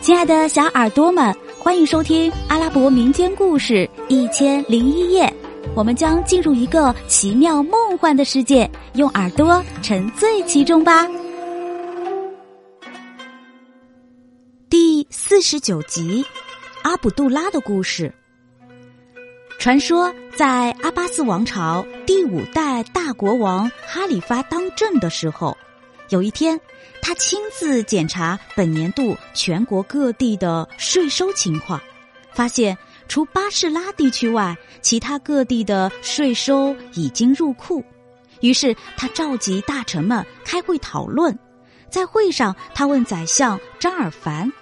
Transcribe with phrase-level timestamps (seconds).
[0.00, 5.26] 亲爱的小耳朵们，欢迎收听阿拉伯民间故事《一千零一夜》。
[5.76, 11.06] 我们将进入一个奇妙梦幻的世界，用耳朵沉醉其中吧。
[14.70, 16.24] 第四十九集，
[16.82, 18.10] 阿卜杜拉的故事。
[19.58, 25.54] 传说在阿巴斯王朝第五代大国王哈里发当政的时候，
[26.10, 26.60] 有一天。
[27.02, 31.80] 他亲自检查本年度全国各地的税收情况，
[32.30, 32.76] 发现
[33.08, 37.82] 除巴士拉地区外，其他各地的税收已经入库。
[38.40, 41.36] 于是他召集大臣们开会讨论。
[41.88, 44.52] 在会上，他问宰相张尔凡：“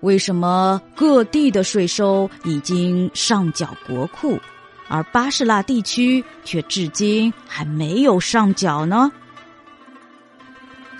[0.00, 4.38] 为什么各地的税收已经上缴国库，
[4.88, 9.10] 而巴士拉地区却至今还没有上缴呢？”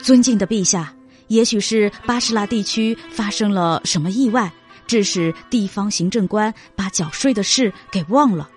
[0.02, 0.92] 尊敬的陛下，
[1.28, 4.52] 也许是巴士拉地区发生了什么意外，
[4.86, 8.50] 致使地方行政官把缴税的事给忘了。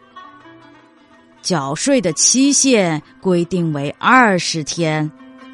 [1.41, 5.09] 缴税的期限规定为二十天，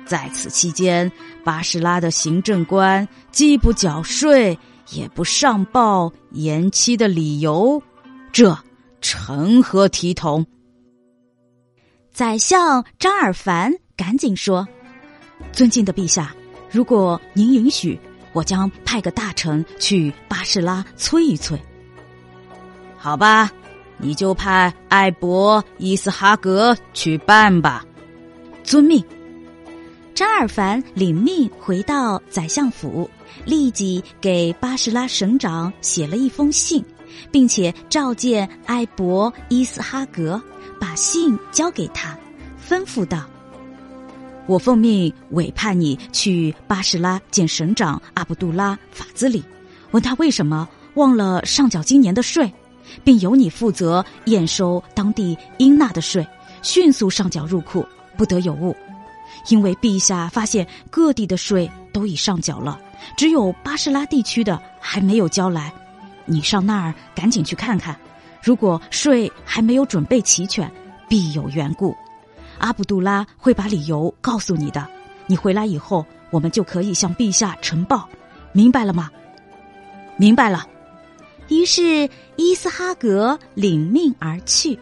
[0.05, 1.11] 在此期间，
[1.43, 4.57] 巴士拉的行政官既不缴税，
[4.91, 7.83] 也不上报延期的理由，
[8.31, 8.57] 这
[9.01, 10.45] 成何体统？
[12.13, 14.65] 宰相张尔凡赶紧说。
[15.51, 16.33] 尊敬的陛下，
[16.69, 17.99] 如果您允许，
[18.33, 21.59] 我将派个大臣去巴士拉催一催。
[22.97, 23.51] 好吧，
[23.97, 27.85] 你就派艾博伊斯哈格去办吧。
[28.63, 29.03] 遵命。
[30.13, 33.09] 张尔凡领命回到宰相府，
[33.43, 36.83] 立即给巴士拉省长写了一封信，
[37.31, 40.39] 并且召见艾博伊斯哈格，
[40.79, 42.15] 把信交给他，
[42.69, 43.25] 吩咐道。
[44.51, 49.41] 我奉命委派你去巴士拉见省长阿卜杜拉法兹里，
[49.91, 52.51] 问他为什么忘了上缴今年的税，
[53.01, 56.27] 并由你负责验收当地应纳的税，
[56.61, 57.85] 迅速上缴入库，
[58.17, 58.75] 不得有误。
[59.47, 62.77] 因为陛下发现各地的税都已上缴了，
[63.15, 65.71] 只有巴士拉地区的还没有交来，
[66.25, 67.97] 你上那儿赶紧去看看，
[68.43, 70.69] 如果税还没有准备齐全，
[71.07, 71.95] 必有缘故。
[72.57, 74.87] 阿卜杜拉会把理由告诉你的。
[75.27, 78.07] 你回来以后，我们就可以向陛下呈报，
[78.51, 79.09] 明白了吗？
[80.17, 80.67] 明白了。
[81.47, 84.77] 于是伊斯哈格领命而去。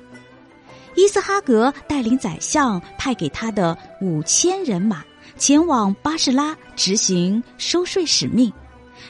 [0.96, 5.04] 伊斯哈格带领宰相派给他的五千人马
[5.38, 8.52] 前往巴士拉执行收税使命。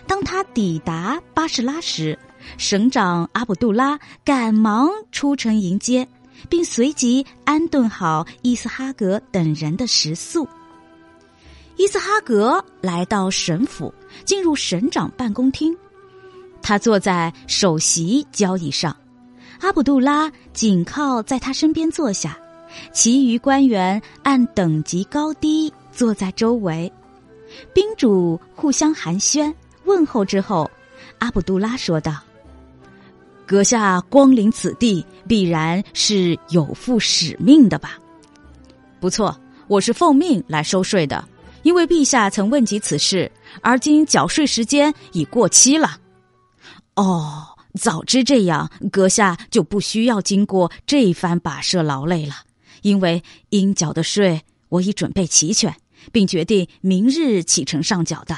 [0.06, 2.18] 当他抵达巴士拉时，
[2.58, 6.08] 省长阿卜杜拉赶忙出城迎接。
[6.48, 10.48] 并随即安顿好伊斯哈格等人的食宿。
[11.76, 13.94] 伊斯哈格来到省府，
[14.26, 15.76] 进入省长办公厅。
[16.62, 18.96] 他坐在首席交椅上，
[19.62, 22.38] 阿卜杜拉紧靠在他身边坐下，
[22.94, 26.92] 其余官员按等级高低坐在周围。
[27.74, 29.54] 宾主互相寒暄
[29.86, 30.70] 问候之后，
[31.20, 32.16] 阿卜杜拉说道。
[33.50, 37.98] 阁下光临此地，必然是有负使命的吧？
[39.00, 39.36] 不错，
[39.68, 41.28] 我是奉命来收税的，
[41.64, 43.32] 因为陛下曾问及此事，
[43.64, 46.00] 而今缴税时间已过期了。
[46.94, 47.44] 哦，
[47.74, 52.36] 早知这样，阁下就不需要经过这番跋涉劳累了，
[52.84, 55.76] 因为应缴的税我已准备齐全，
[56.12, 58.38] 并决定明日启程上缴的。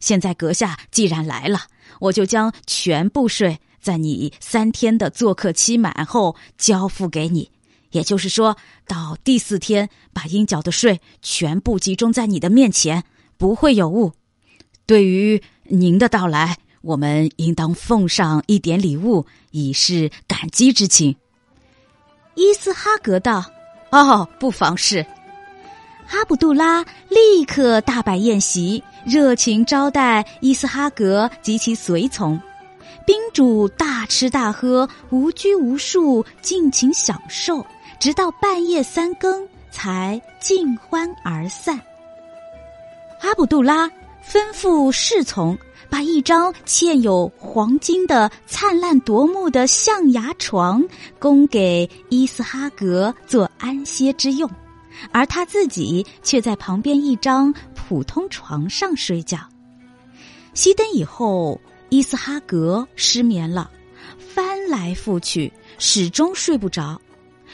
[0.00, 1.60] 现在阁下既然来了，
[1.98, 3.58] 我就将全部税。
[3.80, 7.50] 在你三天的做客期满后交付给你，
[7.90, 13.04] 也就是说，到第四天把应缴的税全部集中在你的面前，
[13.36, 14.12] 不会有误。
[14.86, 21.16] 对于您的到来，我们应当奉上一点礼物，以示感激之情。
[22.34, 23.44] 伊斯哈格道
[23.90, 25.04] ：“哦，不妨事。”
[26.10, 32.40] 阿卜杜拉立刻大摆宴席，热情招待伊斯哈格及其随从。
[33.06, 37.64] 宾主大吃大喝，无拘无束，尽情享受，
[37.98, 41.80] 直到半夜三更才尽欢而散。
[43.20, 43.88] 阿卜杜拉
[44.24, 45.58] 吩咐侍从
[45.88, 50.82] 把一张嵌有黄金的灿烂夺目的象牙床
[51.18, 54.48] 供给伊斯哈格做安歇之用，
[55.10, 59.38] 而他自己却在旁边一张普通床上睡觉。
[60.54, 61.60] 熄灯以后。
[61.90, 63.68] 伊斯哈格失眠了，
[64.16, 67.00] 翻来覆去，始终睡不着，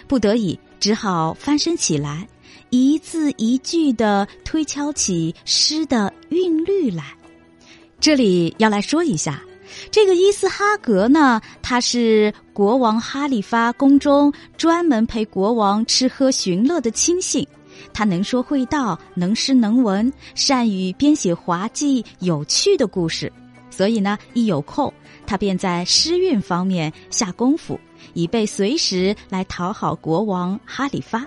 [0.07, 2.29] 不得已只好翻身起来，
[2.69, 7.03] 一字一句的推敲起诗的韵律来。
[7.99, 9.43] 这里要来说一下，
[9.91, 17.47] 这个伊斯哈格呢，他是国王哈里发宫中专门陪国王吃喝寻乐的亲信。
[17.95, 23.33] 他能说会道，能诗能文，善于编写滑稽有趣的故事。
[23.71, 24.93] 所以呢，一有空，
[25.27, 27.79] 他便在诗韵方面下功夫，
[28.15, 31.25] 以备随时来讨好国王哈里发。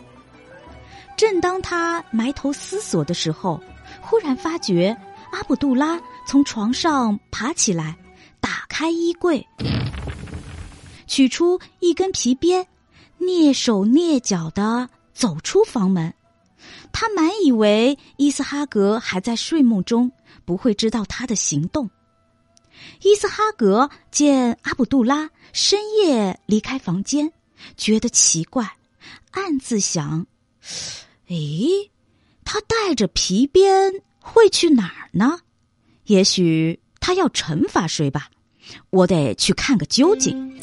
[1.16, 3.62] 正当他埋头思索的时候，
[4.02, 4.96] 忽然发觉
[5.32, 7.98] 阿卜杜拉从床上爬起来，
[8.40, 9.46] 打开衣柜，
[11.06, 12.66] 取出一根皮鞭，
[13.20, 16.14] 蹑手蹑脚的走出房门。
[16.92, 20.12] 他满以为伊斯哈格还在睡梦中，
[20.46, 21.90] 不会知道他的行动。
[23.02, 27.32] 伊斯哈格见阿卜杜拉深夜离开房间，
[27.78, 28.78] 觉得奇怪，
[29.32, 30.26] 暗自想
[31.30, 31.92] ：“诶，
[32.44, 35.40] 他带着皮鞭会去哪儿呢？
[36.06, 38.30] 也许他要惩罚谁吧？
[38.90, 40.60] 我得去看个究竟。”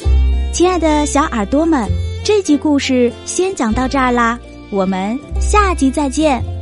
[0.53, 1.87] 亲爱的小耳朵们，
[2.23, 4.39] 这集故事先讲到这儿啦。
[4.69, 6.56] 我们下集再见。